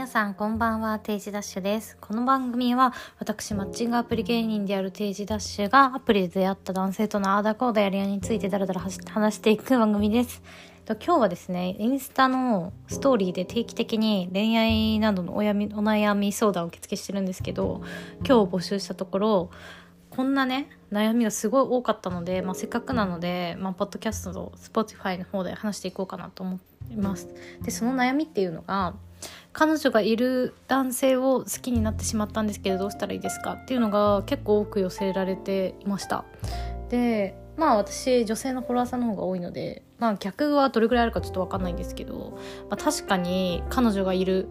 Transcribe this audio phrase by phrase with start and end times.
[0.00, 1.98] 皆さんこんばんは定時ダッシュです。
[2.00, 10.42] この番組は私マッチングアプリ芸人である定時ダッシュがアプリで出会った男性とのアーダコーダやり合いについてダラダラ話していく番組です。
[10.86, 17.82] 今日はですねインスタのストーリーで定期的に恋愛などのおやみお悩み相談を受付してるんですけど
[18.26, 19.50] 今日募集したところ
[20.08, 27.28] こんなね悩みがすごい多かったので、まあ、せっかくなので、まあ、ポッドキャストと Spotify の方で話していこうかなと思います。
[27.60, 28.94] でその悩みっていうのが
[29.52, 36.24] 彼女がいる男性を好きになってしまったんですけどどうしたらいいですかっていうのが結構多く寄せられていました。
[36.88, 42.38] でまあ私女性のフォロワーさんの方が多いのでまあ逆はどれぐらいあるかちょっと分かんないんですけど、
[42.70, 44.48] まあ、確かに彼女がいる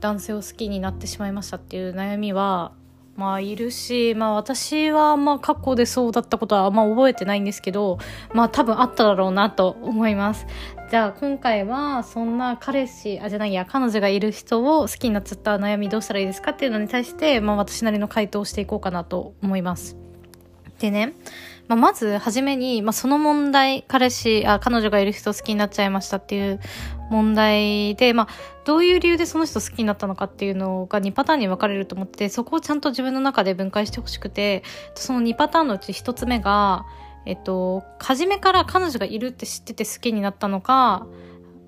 [0.00, 2.72] 男性を好きになってしまいましたっていう悩みは
[3.16, 7.98] まあいるし、まあ私はまあ過去でそうだったことはあんま覚えてないんですけど、
[8.32, 10.46] まあ多分あっただろうなと思います。
[10.90, 19.96] じゃあ今回はそんな彼氏、あ、じゃないや、彼女がいる人を好きになっちゃった悩みどうしたらいいですかっていうのに対して、まあ私なりの回答をしていこうかなと思います。
[20.78, 21.14] でね、
[21.68, 26.60] まあ、まず、初めに、まあ、その問題、彼氏、あ、彼女がいる人好きになっちゃいましたっていう
[27.10, 28.28] 問題で、まあ、
[28.64, 34.62] どういう理由でその人好きになったのかっていうのが2パターンに分かれると思って、そこをちゃんと自分の中で分解してほしくて、
[34.94, 36.84] その2パターンのうち1つ目が、
[37.24, 41.06] えっと、初めから彼女がいるって知ってて好きになったのか、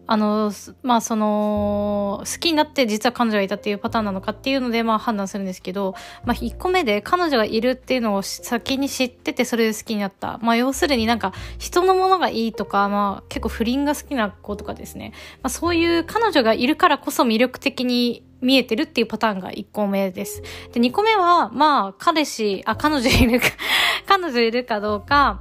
[0.06, 0.52] あの、
[0.83, 10.38] まあその、好きになって実は彼女がいたっていうパターンなのかっていうのでまあ判断するんですけど、まあ1個目で彼女がいるっていうのを先に知っててそれで好きになった。
[10.42, 15.12] まあ要するになんか人のものがいいとか、まあ結構不倫が好きな子とかですね。
[15.42, 20.42] まあそういう彼女がいるからこそ魅力的に見えてるっていうパターンが1個目です。
[20.72, 23.47] で、2個目は、まあ彼氏、あ、彼女いるか
[24.06, 25.41] 彼女いるかどうか、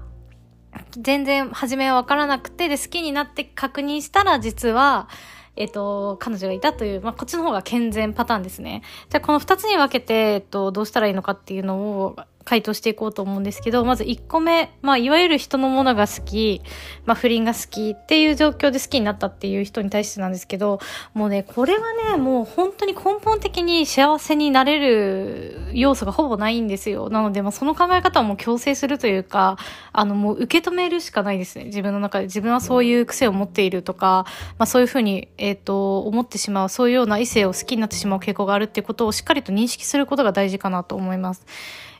[0.92, 5.08] 全然初めは分からなくて、で、好きになって確認したら、実は、
[5.56, 8.82] えっ、と、彼女がいたという、まあ、こっちの方が健全パターンですね。
[9.10, 12.16] じゃあ、この二つに分けて、えっと、どうしたらいいのかっていうのを
[12.46, 16.62] 回答していこうと思うんですけど、まず1個目、まあ、いわゆる人のものが好き、
[17.06, 20.80] まあ、不倫が好きっていう状況で好きになったっていう人に対してなんですけど、
[21.14, 27.10] もうね、これはね、もう本当に根本的に幸せになれる要素がほぼないんですよ。
[27.10, 29.58] なので、まあ、その考え方をもう強制するというか、
[29.92, 31.66] あの、もう受け止めるしかないですね。
[31.66, 32.26] 自分の中で。
[32.26, 34.26] 自分はそういう癖を持っているとか、
[34.58, 41.46] まあ、そういうふうに、えっ、ー、と、思ってしまう、そういうような異性を好きになってしまう傾向があるってことをしっかりと認識することが大事かなと思います。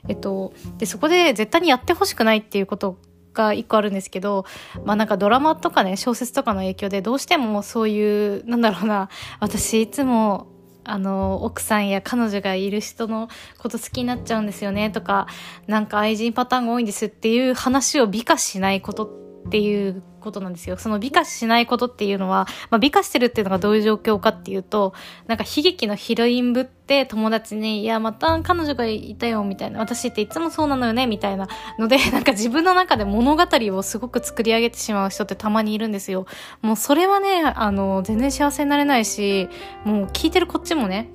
[0.08, 2.98] えっと、で、そこで絶対にやってほしくないっていうこと
[3.32, 4.44] が一個あるんですけど、
[4.84, 9.08] まあなんかドラマとかね、小説とかの影響でどうしてもそういう、なんだろうな、
[9.40, 10.48] 私いつも
[10.84, 13.28] あの、奥さんや彼女がいる人の
[13.58, 15.26] こと好きになっちゃうんですよねとか、
[15.66, 19.06] なんか愛人パターンが多いんですっていう話を美化しないこと
[19.46, 20.76] っていうことなんですよ。
[20.76, 24.94] その美化しないことっていうのは、まあ、美化してるっていうのがどういう状況かっていうと、
[25.26, 29.78] なんか悲劇のヒロインぶって友達に、いや、また彼女がいたよ、みたいな。
[29.78, 31.48] 私っていつもそうなのよね、みたいな
[31.78, 33.44] ので、 なんか自分の中で物語
[33.76, 36.26] をすごく作り上げてしまう人ってたまにいるんですよ。
[36.62, 39.48] もうそれはね、あの、全然幸せになれないし、
[39.84, 41.10] もう聞いてるこっちもね、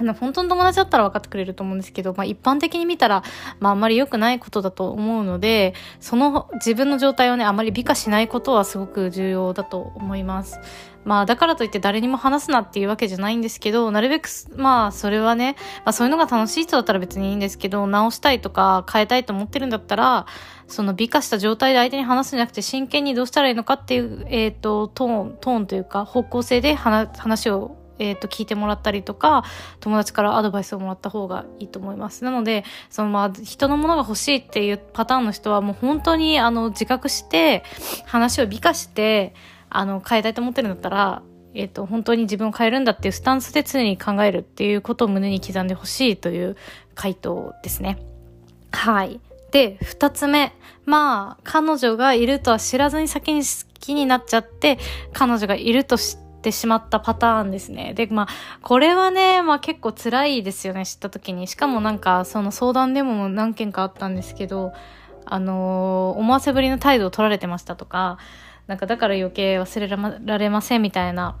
[0.00, 3.24] あの、本当の友達だったら分かってくれると思うんですけど、まあ一般的に見たら、
[3.58, 10.60] まああんまり良くないことだと思うので、その自分の状態をね、あまり美化しないことはすごく重要だと思います。
[11.04, 20.26] まあだからといって誰にも話すなっていうわけじゃないんですけど、なるべく、まあそれはね、まあそういうのが楽しい人だったら別にいいんですけど、直したいとか変えたいと思ってるんだったら、
[20.66, 29.44] その美化した状態で相手に話すんじゃなくて真剣にどうしたらいいのかっていう、えっ、ー、と、トーン、トーンというか方向性で話をえ、ー、と、聞いてもらったりとか、
[29.80, 32.24] 友達からアドバイスをもらった方がいいと思います。
[32.24, 37.64] なので、そのまあ、人のものが欲しいっていうパターンの人はもう本当にあの、自覚して、
[38.06, 39.34] 話を美化して、
[39.70, 41.22] あの、変えたいと思ってるんだったら、
[41.54, 46.56] えっ、ー、と、本当に自分を変えるんだっていうスタンスで常に考えるっていうことを胸に刻んでほしいという
[46.94, 47.98] 回答ですね。
[48.70, 49.20] はい。
[49.50, 50.52] で、二つ目。
[50.84, 54.78] まあ、彼女がいるとは知らずに先に好きになっちゃって、
[55.12, 57.94] 彼女がいると知って、てしまったパターンですね。
[57.94, 58.28] で、まあ、
[58.62, 61.46] これはね、まあ結構辛いですよね、知った時に。
[61.46, 64.72] しかもなんか、その相談でも何件かあったんですけど、
[65.24, 68.18] あのー、思わせぶりの態度を取られてましたとか、
[68.66, 71.36] なんかだから余計忘れられませんみたいな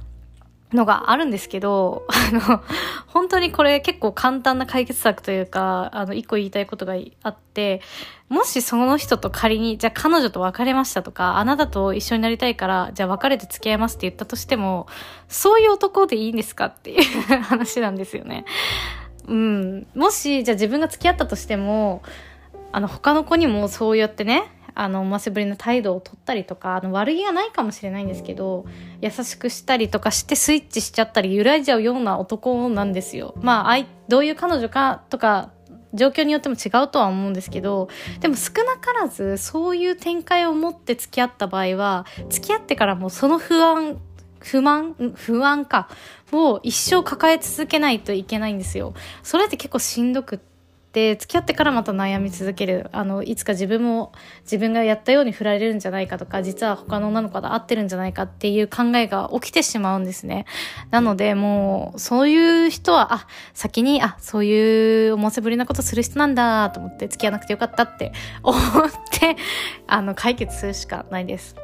[0.72, 2.62] のがあるんですけど、あの、
[3.06, 7.80] 本当にこれ結構簡単な解決策というか、あの、一個言いたいことがあって、
[8.28, 14.86] もしその人と仮に、じゃあ彼女と別れましたとか、あなたと一緒になりたいから、じゃあ別れて付き合いますって言ったとしても、
[15.28, 17.02] そういう男でいいんですかっていう
[17.42, 18.44] 話なんですよね。
[19.26, 19.86] うん。
[19.94, 22.02] もし、じゃあ自分が付き合ったとしても、
[22.72, 24.44] あの、他の子にもそうやってね、
[24.78, 28.64] あの思わせぶりな態度を取ったりとかあの悪気がないかもしれないんですけど
[29.00, 33.34] 優しくしたりとかしてスイッチしちゃったり揺らいじゃうような男なんですよ。
[33.40, 35.50] まあどういう彼女かとか
[35.94, 37.88] 状況によっても違うとは思うんですけど
[38.20, 43.98] でも少なからずそういう展開を持って付き合った場合は付き合ってからもその不安
[44.38, 45.88] 不満不安か
[46.30, 48.94] を一生抱え続けないといけないんですよ。
[49.22, 50.38] それって結構しんどくっ
[50.92, 52.88] て、付き合ってからまた悩み続ける。
[52.92, 54.12] あの、いつか自分も
[54.42, 60.46] 自分がやったように振られるんじゃないかとか、実は他の女の子と会ってるんじゃないかっていう考えが起きてしまうんですね。
[60.90, 68.12] なので、もう、そういう人は、あ、先に、あ、そういう思わせぶりなことする人なんだと思って付き合わなくてよかったって
[68.42, 69.36] 思って、
[69.86, 71.56] あの、解決するしかないです。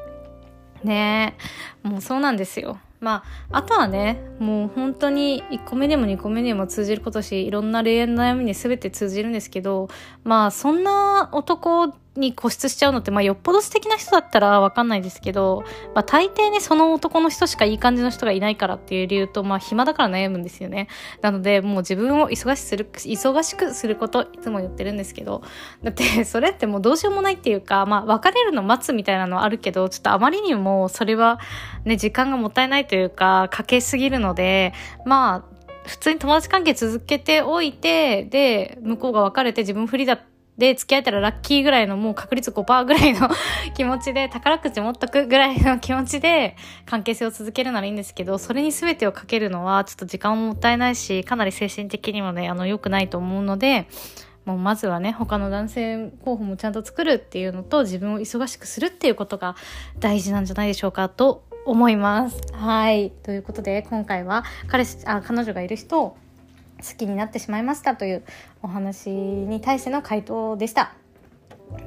[0.84, 1.36] ね
[1.84, 2.78] えもうそうなんですよ。
[3.00, 9.88] まあ、あとはね、もう本当に1個目でも2個目でも通じることし、いろんな恋愛の悩みに全て通じるんですけど、
[10.22, 15.64] まあ、そんな男に固執しちゃうのって、まあ、よっぽど素敵な人だったらわかんないですけど、
[15.94, 20.88] まあ、大抵ね、その男の人しかいい感じの人がいないからっていう理由と、まあ、暇だから悩むんですよね。
[21.22, 25.42] なので、もう自分を忙しする、忙しくすること、いつも言ってるんですけど、
[25.82, 31.40] だって、 それってもうどうしようもないっていうか、まあ、別れるの待つみたいなのはあるけど、ちょっとあまりにも、それは、
[31.84, 34.72] ね、時間がもったいないというか、かけすぎるので、
[35.04, 35.54] まあ、
[35.86, 40.24] 普通に友達関係続けておいて、で、向こうが別れて自分不利だった
[40.58, 43.28] で付き合えたらラッキーぐらいのもう確率5%ぐらいの
[43.74, 46.56] 気持ちで宝くじ持っとくぐらいの気持ちで
[46.86, 53.88] 関係性を続けるならいいんですけどそれに全てをかけるのはちょっと時間ももったいないしかなり精神的にもねあの良くないと思うので
[54.44, 59.56] もうまずはね他の男性候補もちゃんと作るっていうのと自分を忙しくするっていうことが
[59.98, 62.40] 大事なんじゃないでしょうかと思います。
[62.52, 63.10] はい。
[63.22, 66.16] ということで今回は彼氏あ彼女がいる人を
[66.86, 68.22] 好きになってしまいましたという
[68.62, 70.94] お話に対しての回答でした。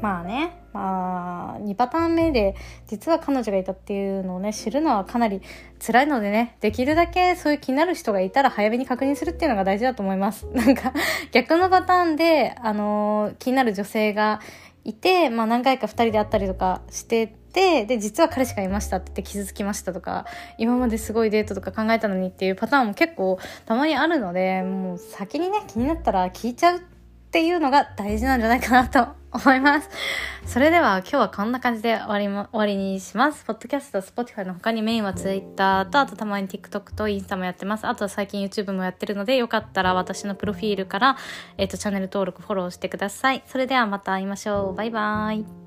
[0.02, 2.56] まあね、まあ、2パターン目で
[2.88, 5.42] 実は彼女がいたっていうのをね、知るのはかなり
[5.80, 10.46] 辛いのでね、できるだけそういう気になる人がいたら早めに確認するっていうのが大事だと思います。
[10.54, 10.94] なんか、
[11.32, 14.42] 逆のパターンで、あのー、気になる女性が
[14.88, 20.26] いて、まあ何回か2人で会ったりとかしてて、で、実は彼氏がいましたって言って傷つきましたとか、
[20.58, 26.80] 今まですごいデートとか考えたのにっていうパターンも結構たまにあるので、もう先にね、気になったら聞いちゃうっ
[27.32, 29.90] ていうのが大事なんじゃないかなと思います。
[30.46, 33.44] それでは今日はこんな感じで終わりの、終わりにします。
[33.46, 37.88] ポッドキャスト、スポティファイの他にメインは Twitter と、あとたまに TikTok とインスタもやってます。
[37.88, 41.18] あとは最近 YouTube もやってるので、よかったら私のプロフィールから、
[41.58, 43.44] えっ、ー、と、チャンネル登録、フォローしてください。
[43.46, 44.76] それではまた会いましょう。
[44.76, 45.67] バイバーイ。